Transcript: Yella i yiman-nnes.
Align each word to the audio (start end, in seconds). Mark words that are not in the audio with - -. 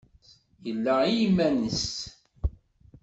Yella 0.65 0.95
i 1.11 1.13
yiman-nnes. 1.19 1.83